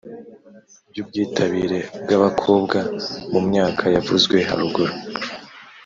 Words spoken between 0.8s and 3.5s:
Ry ubwitabire bw abakobwa mu